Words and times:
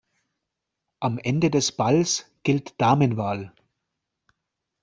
Am 0.99 1.19
Ende 1.19 1.51
des 1.51 1.73
Balls 1.73 2.25
gilt 2.41 2.73
Damenwahl. 2.81 3.53